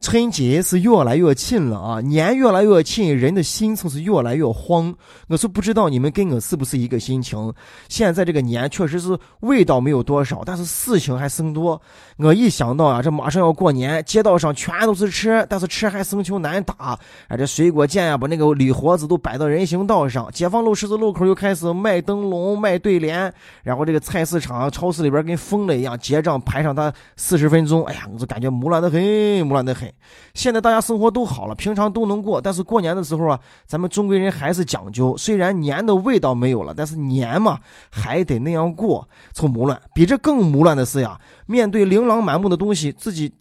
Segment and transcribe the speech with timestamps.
[0.00, 4.94] 春节是越来越近了啊，年越来越近，人的心总是越来越慌。
[5.28, 7.52] 我是不知道你们跟我是不是一个心情。
[7.88, 11.80] 现在这个年确实是味道没有多少，但是事情还生多。
[12.16, 16.98] 我一想到啊，这马上要过年，街道上全都是车，但是车还生求难打。
[17.28, 20.30] 哎，这水果店呀，把那个铝盒子都摆到人行道上。
[20.32, 23.32] 解放路十字路口又开始卖灯笼、卖对联。
[23.62, 27.84] 然后这个菜市场、超市里边跟疯了一样，结账排上他四十分钟。
[27.84, 29.02] 哎呀，我就感觉木乱的很，
[29.46, 29.73] 木乱的。
[29.74, 29.92] 很，
[30.34, 35.16] 现在大家生活都好了，平常都能过，但是过年的时候啊，咱们中国人还是讲究。
[35.16, 37.58] 虽然年的味道没有了，但是年嘛
[37.90, 39.06] 还得那样过。
[39.32, 43.32] 从木乱，比这更木乱的是呀，面对琳琅满目的东西，自己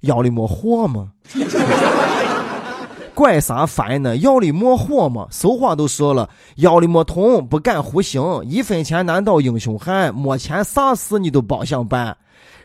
[0.00, 1.12] 腰里没货吗？
[3.14, 4.14] 怪啥烦呢？
[4.18, 5.26] 腰里没货吗？
[5.30, 12.14] 俗话都说了，腰里没铜不敢胡行，一分钱难倒英雄汉，没钱啥事你都甭想办。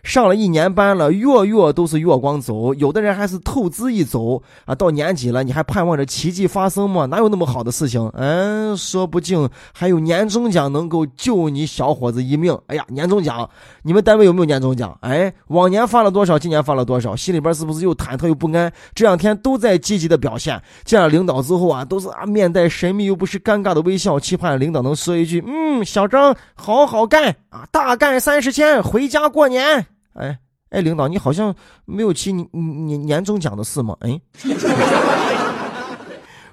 [0.03, 4.73] 上了一年班了，月月都是月光走，有的人还是透支一走啊！
[4.73, 7.05] 到年底了，你还盼望着奇迹发生吗？
[7.05, 8.09] 哪有那么好的事情？
[8.15, 12.57] 嗯，说不定还有年终奖能够救你小伙子一命。
[12.67, 13.47] 哎呀，年终奖，
[13.83, 14.97] 你们单位有没有年终奖？
[15.01, 16.37] 哎，往年发了多少？
[16.39, 17.15] 今年发了多少？
[17.15, 18.71] 心里边是不是又忐忑又不安？
[18.95, 30.37] 这两天都在积极的表现，见了领导之后啊，都是啊面带神秘又不失尴尬的微笑，期盼领导能说一句：“嗯，小张，好好干啊，大干三十天，回家过年。”哎
[30.69, 32.47] 哎，领导，你好像没有提年
[32.87, 33.95] 年年终奖的事吗？
[33.99, 34.21] 哎，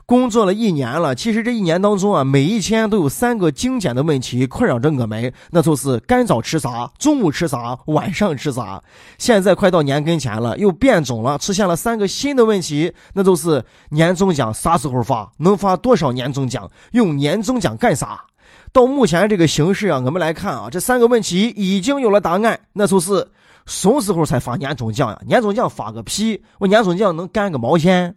[0.05, 8.83] 工作了一年了，其实这一年当中啊，每一天都有三个精简的问题困扰着我们，那就是干早吃啥，中午吃啥，晚上吃啥。
[9.19, 18.25] 现在快到年跟前了，又变种了，出现了三个新的问题，那就是年终奖啥时候发，能发多少年终奖，用年终奖干啥？
[18.73, 23.29] 到目前这个形势啊，我们来看啊，这三个问题已经有了答案，那就是。
[23.69, 25.21] 什么时候才发年终奖呀？
[25.27, 26.43] 年终奖发个屁！
[26.59, 28.17] 我年终奖能干个毛线？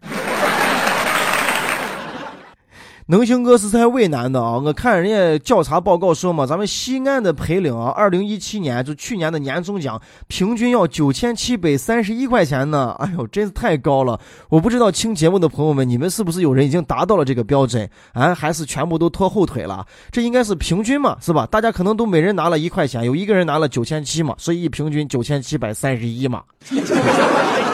[3.08, 14.20] 能行哥是在渭南的啊，我看人家调查报告说嘛，咱们西安的陪领啊，二零一七年就去年的年终奖平均要九千七百三十一块钱呢，哎呦，真是太高了！
[14.50, 18.34] 我不知道听节目的朋友们，你们是不是有人已经达到了这个标准啊？
[18.34, 19.86] 还是全部都拖后腿了？
[20.12, 21.46] 这应该是平均嘛，是吧？
[21.48, 26.44] 大家可能都每人拿了一块钱，有一个人拿了九千七嘛，所以一平均九千七百三十一嘛。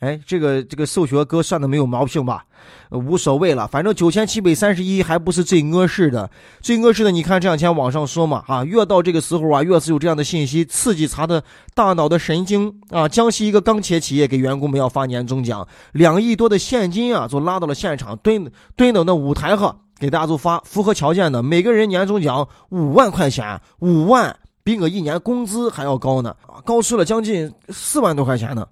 [0.00, 2.44] 哎，这个这个数学哥算的没有毛病吧？
[2.90, 6.30] 无所谓了，反正九千七百三十一还不是最恶势的。
[6.60, 11.42] 最恶势的，你看这两天网上说嘛，啊，越到这个时候啊，越是有这样的信息刺激他的
[11.74, 13.08] 大脑的神经啊。
[13.08, 20.60] 江西一个钢铁企业给员工们要发年终奖，两亿多的现金啊，就拉到了现场，蹲蹲到那舞台上给大家就发。
[20.60, 28.64] 符合条件的，每个人年终奖五万块钱，五万比我一年工资还要高呢，啊高出了将近四万多块钱呢。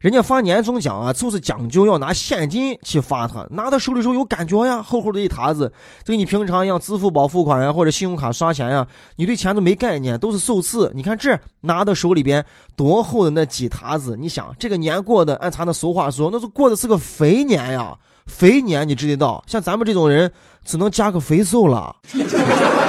[0.00, 5.72] 人家发年终奖啊，就是讲究要拿现金去发他，拿到手里时候有感觉呀，厚厚的一沓子，
[6.04, 10.92] 就跟你平常一样，支付宝付款呀，或者信用卡刷钱呀，你对钱都没概念，都是首次。
[10.94, 12.44] 你看这拿到手里边
[12.76, 20.30] 多厚的那几沓子，你想这个年过的，按咱的俗话说，那是过的是个肥年呀，肥年你知道，像咱们这种人
[20.64, 21.96] 只能加个肥瘦了。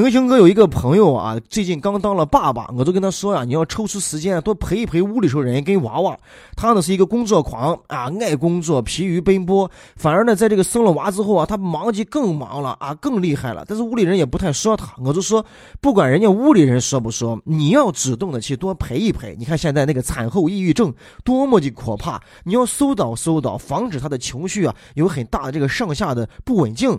[0.00, 6.16] 能行哥有一个朋友啊，最近刚当了爸爸，我就跟他说呀，你要抽出时间多陪一陪屋里头人跟娃娃。
[6.56, 9.70] 他呢是一个工作狂啊，爱工作，疲于奔波。
[9.96, 13.64] 反而呢，在这个生了娃之后啊，他忙就更忙了啊，更厉害了。
[13.68, 15.44] 但是屋里人也不太说他，我就说，
[15.80, 19.36] 不管人家屋里人说不说，你要主动的去多陪一陪。
[19.36, 20.94] 你看现在那个产后抑郁症
[21.24, 26.98] 多么的可怕，你要疏导疏导，防止他的情绪啊有很大的这个上下的不稳定。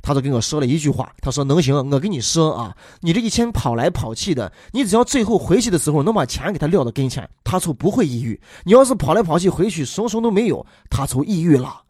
[0.00, 2.54] 他就跟我说了一句话，他说：“能行，我跟你说。
[2.54, 8.40] 啊，你这一天跑来跑去的，你只要最后回去的时候能把钱给他撂到跟前，他就不会抑郁。
[8.64, 11.82] 你要是跑来跑去回去什么什么都没有，他就抑郁了。”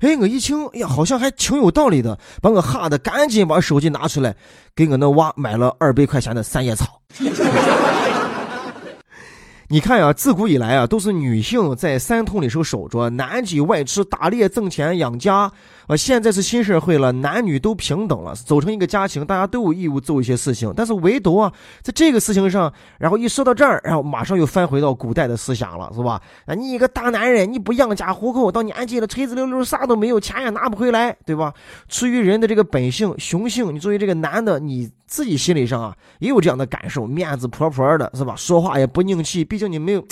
[0.00, 4.34] 哎，我一听，哎呀，好像还挺有道理的，把我吓得赶紧把手机拿出来，
[4.74, 7.00] 给我那娃买了二百块钱的三叶草。
[9.70, 15.52] 你看呀，自古以来啊，都是女性在三通里头守着，男女外出打猎挣钱养家。
[15.86, 20.72] 啊，现在是新社会了，男女都平等了，组成一个家庭，大家都有义务做一些事情。
[20.74, 26.18] 但是唯独啊，在这个事情上，然后一说到这儿，然后马上又翻回到古代的思想了，是吧？
[26.46, 31.52] 啊，你一个大男人，你不养家糊口，到年纪了，垂直溜溜，啥都没有，钱也拿不回来，对吧？
[31.88, 38.36] 出于人的这个本性雄性，你作为这个男的，你自己心理上啊也有这样的感受，面子婆婆的是吧？
[38.36, 40.04] 说话也不硬气，毕竟你没有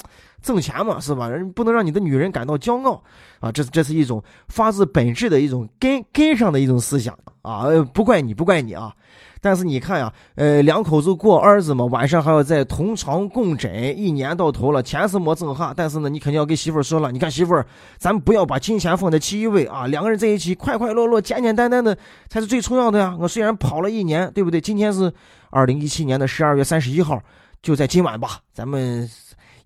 [0.43, 1.29] 挣钱嘛，是吧？
[1.29, 3.03] 人不能让你的女人感到骄傲
[3.41, 3.53] 啊！
[3.53, 7.67] 这这是一种发自本质的一种根根上的一种思想啊！
[7.93, 8.93] 不怪你，不怪你啊！
[9.41, 17.67] 但是你看呀，呃，两口子过日子嘛，晚上还要在同床共枕，一年到头了，钱是没挣哈，但是呢，你肯定要给媳妇说了，你看媳妇儿，
[17.99, 21.97] 咱不要把金钱放在第一位啊，两个人在一起快快乐乐、简简单单的
[22.29, 23.17] 才是最重要的呀。
[23.21, 24.61] 我虽然跑了一年，对不对？
[24.61, 25.13] 今天是
[25.51, 27.21] 二零一七年的十二月三十一号，
[27.63, 29.09] 就在今晚吧，咱们，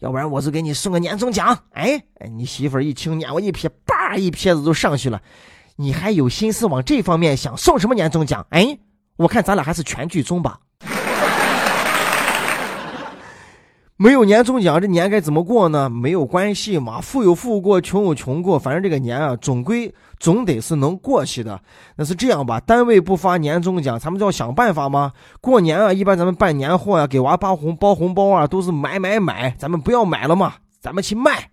[0.00, 1.56] 要不然我就给你送个年终奖。
[1.70, 5.22] 哎哎，你媳妇儿一听，撵我一撇，叭一撇子就上去了，
[5.76, 8.44] 你还有心思往这方面想，送什么年终奖？
[8.50, 8.78] 哎。
[9.20, 10.58] 我看咱俩还是全剧终吧。
[13.98, 15.90] 没有年终奖，这年该怎么过呢？
[15.90, 21.60] 没有关系嘛，富有富过，穷有穷过，反正这个年啊，总归总得是能过去的。
[21.96, 25.12] 那是这样吧，单位不发年终奖，咱们就要想办法吗？
[25.42, 31.50] 过年啊，一般咱们办年货呀，给娃发红包红包啊，都是买买买，咱们不要买了嘛，咱们去卖。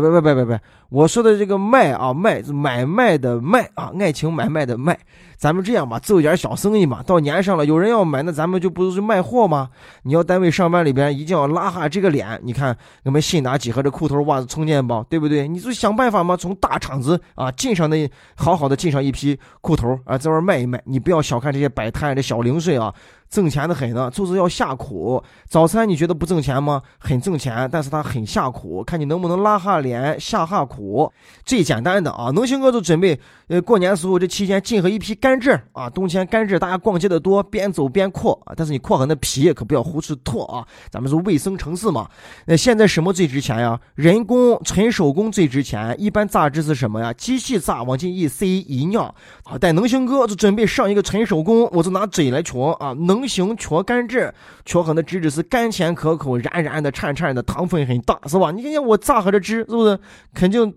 [0.00, 0.60] 别别别别别别！
[0.88, 4.98] 我说的这个卖啊卖买卖的卖啊，爱情买卖的卖。
[5.36, 7.02] 咱们这样吧，做一点小生意嘛。
[7.02, 9.68] 到年上了，有人要买，那咱们就不是卖货吗？
[10.02, 12.40] 你要单位上班里边一定要拉下这个脸。
[12.42, 15.46] 你看，我们新拿几盒这裤头、袜子、充电宝，对不对？
[15.46, 20.80] 你就想办法嘛，从大厂子啊进上那好好的进上一批裤头啊，在外卖一卖。
[20.86, 22.92] 你不要小看这些摆摊的小零碎啊。
[23.34, 25.20] 挣钱的很呢，就是要下苦。
[25.48, 26.80] 早餐你觉得不挣钱吗？
[26.98, 31.12] 很挣钱，但是他很下苦，看你能不能拉下脸下下苦。
[31.44, 35.90] 最简单的啊，能行哥就准备，呃，过年时候这期间进和一批甘蔗啊。
[35.90, 38.54] 冬天甘蔗大家逛街的多，边走边扩啊。
[38.56, 40.64] 但是你扩好那皮可不要胡吃拓啊。
[40.88, 42.08] 咱们是卫生城市嘛。
[42.46, 43.80] 那现在什么最值钱呀？
[43.96, 45.92] 人工纯手工最值钱。
[45.98, 47.12] 一般榨汁是什么呀？
[47.12, 49.58] 机器榨往进一塞一酿啊。
[49.60, 53.23] 但能行哥就准备上一个纯手工，我就拿嘴来戳啊，能。
[53.26, 54.32] 行，缺甘蔗，
[54.64, 58.50] 缺喝的汁汁是甘甜可口、软软的、颤颤的，糖分很大，是吧？
[58.50, 59.98] 你看看我咋喝这汁，是不是？
[60.34, 60.72] 肯定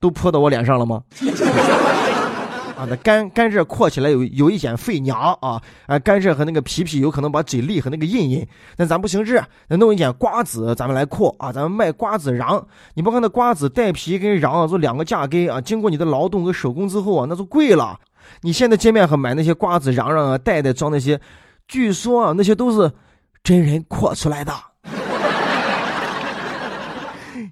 [0.00, 1.02] 都泼到我脸上了吗？
[2.78, 5.60] 啊，那甘甘蔗扩起来有有一点费娘啊！
[5.86, 8.46] 啊，甘蔗和那个皮皮有可能把嘴裂和那个印印。
[8.76, 11.50] 那咱不行这，那弄一点瓜子，咱们来扩啊！
[11.50, 12.64] 咱们卖瓜子瓤，
[12.94, 15.60] 你不看那瓜子带皮跟瓤啊，就两个价格啊。
[15.60, 17.98] 经过你的劳动和手工之后啊，那就贵了。
[18.42, 21.20] 你现在见面和买那些瓜子瓤瓤啊，袋袋装那些。
[21.68, 22.90] 据说啊，那些都是
[23.44, 24.52] 真人扩出来的。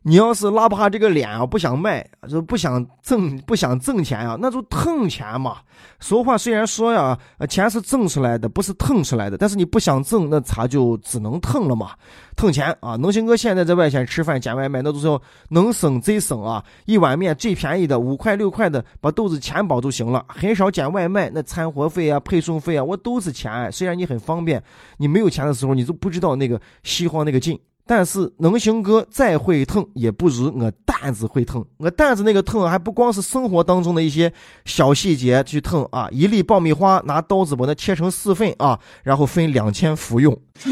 [0.03, 5.59] 你要是拉不下这个脸啊，不想卖，就不想挣，不想挣钱啊，那就蹭钱嘛。
[6.01, 7.19] 俗话虽然说呀，
[7.49, 11.91] 钱是挣出来的，不是腾出来的，但是你不想挣，那茶就只能蹭了嘛。
[12.37, 16.63] 蹭钱啊，能行哥现在在外县吃饭捡外卖，那都是要能省则省啊。
[16.85, 20.25] 一碗面最便宜的五块六块的，把豆子钱包就行了。
[20.29, 23.71] 很少捡外卖，那餐货费啊、配送费啊，我都是钱。
[23.73, 24.63] 虽然你很方便，
[24.99, 27.59] 你没有钱的时候，你都不知道那个西慌那个劲。
[27.87, 31.65] 但是能行哥再会疼，也不如我担子会疼。
[31.77, 34.33] 我担子那个疼，还不光是生活当中的一些
[34.65, 36.09] 小细节去疼啊！
[36.11, 40.37] 一粒爆米花，拿刀子把它切成四份啊，然后分两天服用。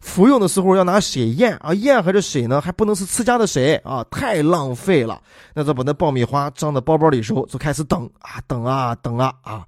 [0.00, 5.20] 服用的时候要拿水咽啊，咽和这水呢，还不能是自家的水啊，太浪费了。
[5.54, 9.62] 那就把那爆米花装在包包里时候，就开始等啊，等啊，等啊啊，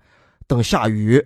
[0.49, 1.25] 等下雨。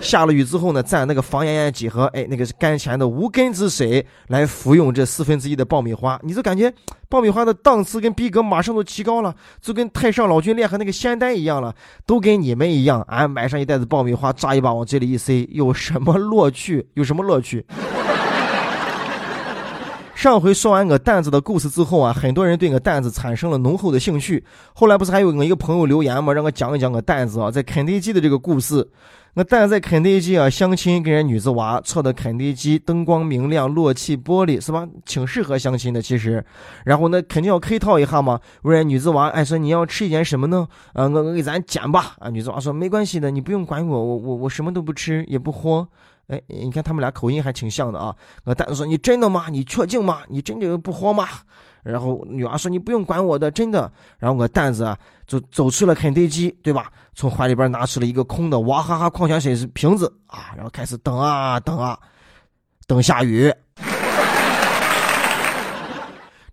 [0.00, 6.72] 下了雨之后呢，蘸那个防炎炎几何哎那个甘甜的无根之水来服用这四分之一的爆米花，你就感觉
[7.08, 11.74] 爆米花的档次跟逼格马上都提高了，就跟太上老君练和那个仙丹一样了，
[12.06, 16.88] 都跟你们一样，俺买上一袋子爆米花，扎一把往嘴里一塞，有什么乐趣？
[16.94, 17.64] 有什么乐趣？
[20.14, 24.44] 上回说完我担子的故事之后啊，很多人对我担子产生了浓厚的兴趣。
[24.74, 26.32] 后来不是还有我一个朋友留言吗？
[26.32, 28.88] 让我讲一讲我担子啊，在肯德基的这个故事。
[29.34, 34.88] 我担子在肯德基啊相亲，跟人女子娃坐的肯德基，灯光明亮，落气玻璃，是吧？
[35.06, 36.44] 挺适合相亲的其实。
[36.84, 40.66] 然后那，肯定要客套一下嘛，问人女子娃，哎，说你要吃一点什么呢？
[40.94, 42.16] 啊，我我给咱捡吧。
[42.18, 45.86] 啊，女子娃说没关系的，你不用管我，我我我什么都不吃，也不喝。
[46.26, 48.14] 哎，你看他们俩口音还挺像的啊！
[48.44, 49.46] 我蛋说：“你真的吗？
[49.50, 50.18] 你确定吗？
[50.28, 51.26] 你真的不慌吗？”
[51.82, 56.92] 然后女儿说：“你不用管我的，真的。”然后我蛋子啊，就走出了肯德基，对吧？
[57.14, 61.98] 从怀里边拿出了一个空的娃哈哈矿泉水瓶子啊，然后开始等啊等啊，
[62.86, 63.52] 等下雨。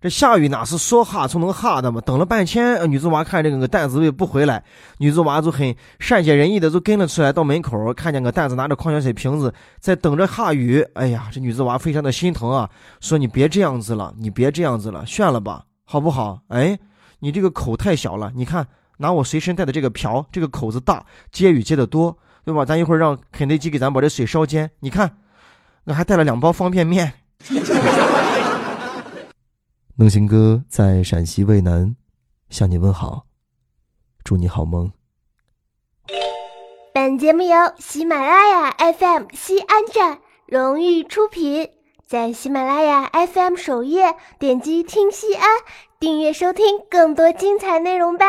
[0.00, 2.00] 这下雨哪是说哈就能哈的嘛？
[2.00, 4.62] 等了半天，女子娃看这个担子位不回来，
[4.98, 10.80] 女子娃就很善解人意的就跟了出来，到门口看见个担子拿着矿泉水瓶子在等着哈雨。
[10.94, 16.40] 哎呀，这女子娃非常的心疼啊，说你别这样子了，你别这样子了，炫了吧，好不好？
[16.46, 16.78] 哎，
[17.18, 18.64] 你这个口太小了，你看
[18.98, 22.64] 拿我随身带的这个瓢，这个口子大，接雨接的多，对吧？
[22.64, 24.70] 咱一会儿让肯德基给咱把这水烧煎。
[24.78, 25.10] 你看，
[25.82, 27.12] 我还带了两包方便面。
[30.00, 31.96] 能行哥在陕西渭南
[32.50, 33.26] 向你问好，
[34.22, 34.92] 祝你好梦。
[36.94, 41.70] 本节目由喜马拉雅 FM 西安站荣誉出品，
[42.06, 45.44] 在喜马拉雅 FM 首页点击听西安，
[45.98, 48.26] 订阅收听更多精彩内容吧。